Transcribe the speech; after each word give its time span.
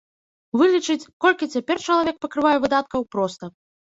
Вылічыць, 0.59 1.09
колькі 1.25 1.47
цяпер 1.55 1.81
чалавек 1.89 2.15
пакрывае 2.25 2.55
выдаткаў 2.65 3.05
проста. 3.17 3.51